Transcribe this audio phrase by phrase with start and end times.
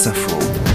[0.00, 0.69] Wasserfall.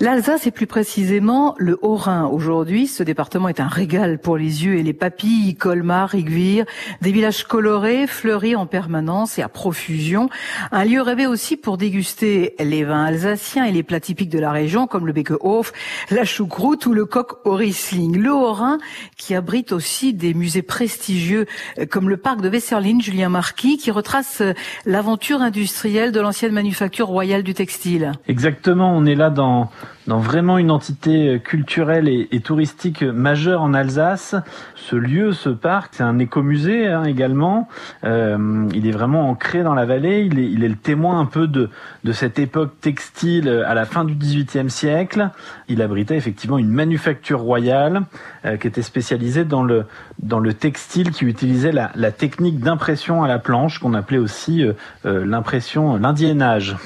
[0.00, 2.26] L'Alsace et plus précisément le Haut-Rhin.
[2.26, 5.56] Aujourd'hui, ce département est un régal pour les yeux et les papilles.
[5.56, 6.66] Colmar, Igvire,
[7.02, 10.30] des villages colorés, fleuris en permanence et à profusion.
[10.70, 14.52] Un lieu rêvé aussi pour déguster les vins alsaciens et les plats typiques de la
[14.52, 15.72] région comme le Bekehof,
[16.12, 18.18] la choucroute ou le coq au Riesling.
[18.18, 18.78] Le Haut-Rhin
[19.16, 21.46] qui abrite aussi des musées prestigieux
[21.90, 24.44] comme le parc de Wesserlin, Julien Marquis, qui retrace
[24.86, 28.12] l'aventure industrielle de l'ancienne manufacture royale du textile.
[28.28, 29.68] Exactement, on est là dans
[30.08, 34.34] dans vraiment une entité euh, culturelle et, touristique majeure en Alsace.
[34.74, 37.68] Ce lieu, ce parc, c'est un écomusée hein, également.
[38.04, 40.22] Euh, il est vraiment ancré dans la vallée.
[40.22, 41.68] Il est, le témoin un peu de,
[42.04, 45.30] de cette époque textile à la fin du XVIIIe siècle.
[45.68, 48.02] Il abritait effectivement une manufacture royale
[48.44, 49.84] euh, qui était spécialisée dans le,
[50.22, 54.72] dans le textile, qui utilisait la, technique d'impression à la planche, qu'on appelait aussi euh,
[55.04, 56.76] euh l'impression, l'indiennage.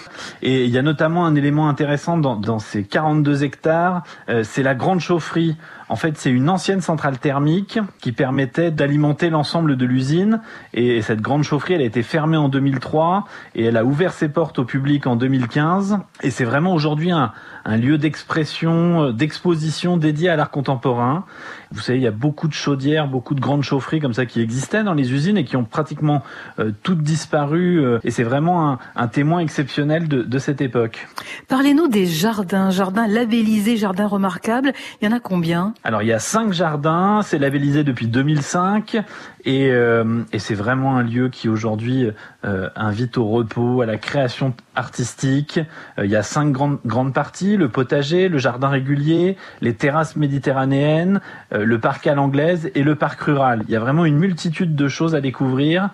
[0.43, 4.63] Et il y a notamment un élément intéressant dans, dans ces 42 hectares, euh, c'est
[4.63, 5.57] la grande chaufferie.
[5.93, 10.41] En fait, c'est une ancienne centrale thermique qui permettait d'alimenter l'ensemble de l'usine.
[10.73, 14.31] Et cette grande chaufferie, elle a été fermée en 2003 et elle a ouvert ses
[14.31, 15.99] portes au public en 2015.
[16.23, 17.33] Et c'est vraiment aujourd'hui un,
[17.77, 21.27] lieu d'expression, euh, d'exposition dédié à l'art contemporain.
[21.73, 24.41] Vous savez, il y a beaucoup de chaudières, beaucoup de grandes chaufferies comme ça qui
[24.41, 26.23] existaient dans les usines et qui ont pratiquement
[26.59, 27.85] euh, toutes disparu.
[28.03, 31.07] Et c'est vraiment un, un, témoin exceptionnel de, de cette époque.
[31.49, 34.73] Parlez-nous des jardins, jardins labellisés, jardins remarquables.
[35.01, 35.75] Il y en a combien?
[35.85, 39.03] Alors il y a cinq jardins, c'est labellisé depuis 2005
[39.45, 42.09] et, euh, et c'est vraiment un lieu qui aujourd'hui
[42.45, 45.61] euh, invite au repos, à la création artistique.
[45.99, 50.17] Euh, il y a cinq grandes, grandes parties, le potager, le jardin régulier, les terrasses
[50.17, 53.63] méditerranéennes, le parc à l'anglaise et le parc rural.
[53.67, 55.91] Il y a vraiment une multitude de choses à découvrir.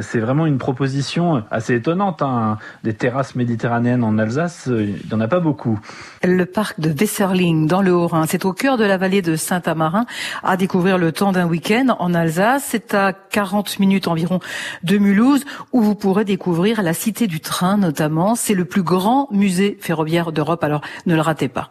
[0.00, 2.22] C'est vraiment une proposition assez étonnante.
[2.22, 2.58] Hein.
[2.84, 5.80] Des terrasses méditerranéennes en Alsace, il n'y en a pas beaucoup.
[6.40, 10.06] Le parc de Wesserling dans le Haut-Rhin, c'est au cœur de la vallée de Saint-Amarin
[10.42, 12.64] à découvrir le temps d'un week-end en Alsace.
[12.66, 14.40] C'est à 40 minutes environ
[14.82, 18.36] de Mulhouse où vous pourrez découvrir la cité du train notamment.
[18.36, 21.68] C'est le plus grand musée ferroviaire d'Europe, alors ne le ratez pas.